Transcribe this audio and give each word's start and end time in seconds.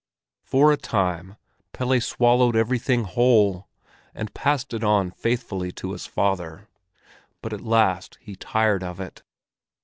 For 0.41 0.71
a 0.73 0.77
time 0.77 1.35
Pelle 1.73 2.01
swallowed 2.01 2.55
everything 2.55 3.03
whole, 3.03 3.67
and 4.15 4.33
passed 4.33 4.73
it 4.73 4.83
on 4.83 5.11
faithfully 5.11 5.71
to 5.73 5.91
his 5.91 6.07
father; 6.07 6.67
but 7.43 7.53
at 7.53 7.61
last 7.61 8.17
he 8.19 8.35
tired 8.35 8.81
of 8.81 8.99
it. 8.99 9.21